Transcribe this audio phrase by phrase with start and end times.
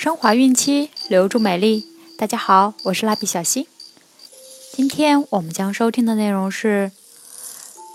[0.00, 1.86] 升华孕期，留住美丽。
[2.16, 3.66] 大家好，我是蜡笔小新。
[4.72, 6.90] 今天我们将收听的内容是：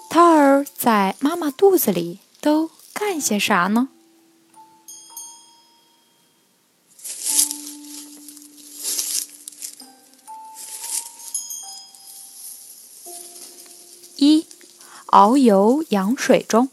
[0.07, 3.89] 胎儿在妈妈肚子里都干些啥呢？
[14.17, 14.45] 一，
[15.07, 16.69] 遨游羊水中。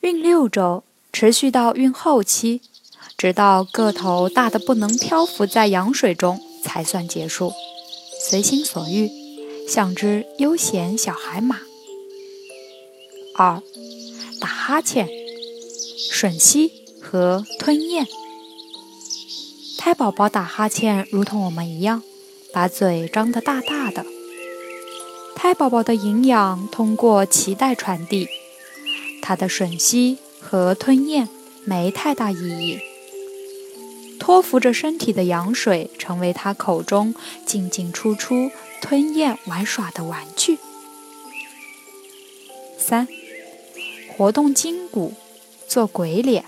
[0.00, 2.60] 孕六周，持续到孕后期，
[3.16, 7.52] 直到个头大的不能漂浮在羊水中才算结束。
[8.20, 9.10] 随心所欲，
[9.68, 11.60] 像只悠闲小海马。
[13.36, 13.62] 二，
[14.40, 15.08] 打哈欠、
[16.12, 18.06] 吮吸和吞咽。
[19.78, 22.02] 胎宝宝打哈欠，如同我们一样，
[22.52, 24.06] 把嘴张得大大的。
[25.34, 28.28] 胎宝宝的营养通过脐带传递，
[29.20, 31.28] 它的吮吸和吞咽
[31.64, 32.78] 没太大意义。
[34.24, 38.50] 托扶着身体的羊水，成为他口中进进出出、
[38.80, 40.56] 吞咽玩耍的玩具。
[42.78, 43.06] 三，
[44.08, 45.12] 活动筋骨，
[45.68, 46.46] 做鬼脸。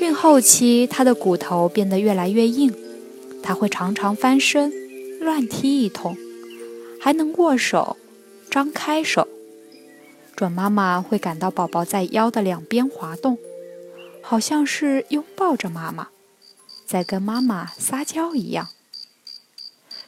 [0.00, 2.74] 孕后期，他的骨头变得越来越硬，
[3.42, 4.72] 他会常常翻身、
[5.20, 6.16] 乱踢一通。
[6.98, 7.98] 还能握手，
[8.50, 9.28] 张开手，
[10.34, 13.36] 准妈妈会感到宝宝在腰的两边滑动，
[14.26, 16.08] 好像是拥抱着妈妈，
[16.86, 18.68] 在跟妈妈撒娇一样。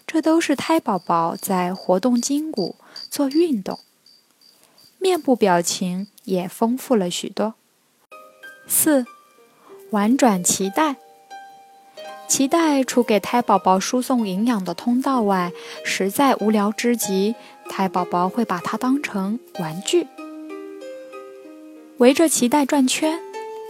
[0.07, 2.77] 这都是胎宝宝在活动筋骨、
[3.11, 3.79] 做运动，
[4.99, 7.55] 面部表情也丰富了许多。
[8.67, 9.05] 四，
[9.91, 10.97] 玩转脐带。
[12.29, 15.53] 脐带除给胎宝宝输送营养的通道外，
[15.85, 17.37] 实在无聊之极，
[17.69, 20.09] 胎宝宝会把它当成玩具，
[21.99, 23.21] 围着脐带转圈，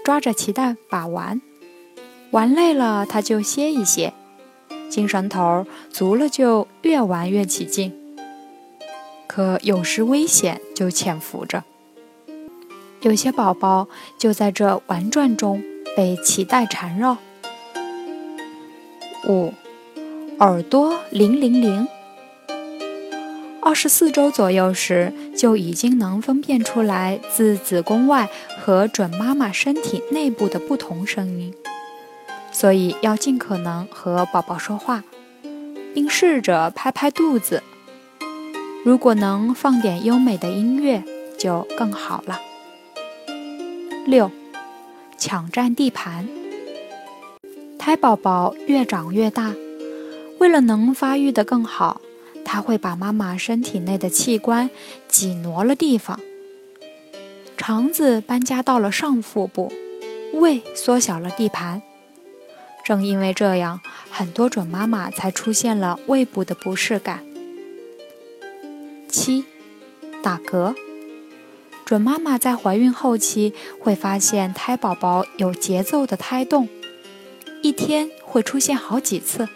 [0.06, 1.42] 抓着脐带把玩。
[2.30, 4.12] 玩累了，他就歇一歇；
[4.88, 7.92] 精神头足了，就越玩越起劲。
[9.26, 11.64] 可有时危险就潜伏着，
[13.00, 15.60] 有些宝宝就在这玩转中
[15.96, 17.16] 被脐带缠绕。
[19.28, 19.52] 五，
[20.38, 21.88] 耳朵铃铃铃。
[23.66, 31.52] 二十四周左右时，就已经能分辨出来自子宫外和准妈妈身体内部的不同声音，
[32.52, 35.02] 所以要尽可能和宝宝说话，
[35.92, 37.64] 并试着拍拍肚子。
[38.84, 41.02] 如果能放点优美的音乐，
[41.36, 42.40] 就更好了。
[44.06, 44.30] 六，
[45.18, 46.28] 抢占地盘。
[47.80, 49.52] 胎宝宝越长越大，
[50.38, 52.00] 为了能发育得更好，
[52.56, 54.70] 他会把妈妈身体内的器官
[55.08, 56.18] 挤挪了地方。
[57.58, 59.70] 肠子搬家到了上腹部，
[60.32, 61.82] 胃缩小了地盘。
[62.82, 67.26] 正因为这样，很多准妈妈才出现了胃部的不适感。
[69.06, 69.44] 七，
[70.22, 70.74] 打嗝。
[71.84, 76.70] 准妈妈在怀孕后期会发现胎宝宝有节奏的胎动。
[77.62, 79.46] 一天会出现好几次。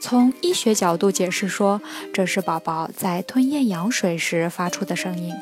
[0.00, 1.80] 从医学角度解释说，
[2.12, 5.34] 这是宝宝在吞咽羊水时发出的声音，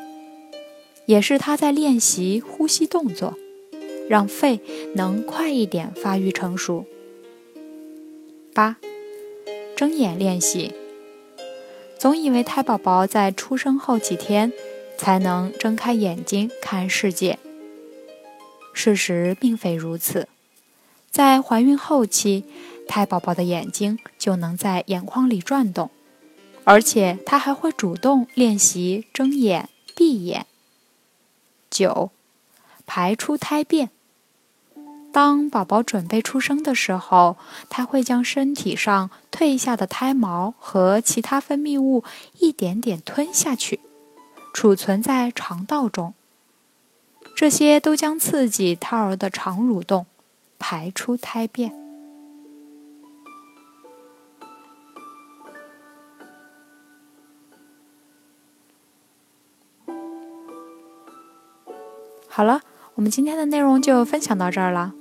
[1.05, 3.37] 也是他在练习呼吸动作，
[4.09, 4.59] 让肺
[4.95, 6.85] 能快一点发育成熟。
[8.53, 8.77] 八，
[9.75, 10.73] 睁眼练习。
[11.99, 14.51] 总以为胎宝宝在出生后几天
[14.97, 17.39] 才能睁开眼睛看世界，
[18.73, 20.27] 事实并非如此。
[21.09, 22.43] 在怀孕后期，
[22.87, 25.91] 胎宝宝的眼睛就能在眼眶里转动，
[26.63, 30.45] 而且他还会主动练习睁眼、闭眼。
[31.69, 32.11] 九，
[32.85, 33.89] 排出胎便。
[35.11, 37.37] 当宝宝准备出生的时候，
[37.69, 42.03] 他会将身体上褪下的胎毛和其他分泌物
[42.39, 43.79] 一点点吞下去，
[44.53, 46.13] 储存在肠道中。
[47.35, 50.05] 这些都将刺激胎儿的肠蠕动。
[50.59, 51.86] 排出胎便。
[62.37, 62.61] 好了，
[62.93, 64.93] 我们今天的内容就分享到这儿了。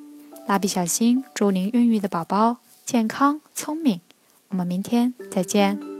[0.47, 2.57] 蜡笔小新祝您孕育的宝宝
[2.87, 4.01] 健康聪明。
[4.49, 5.96] 我们明天再见。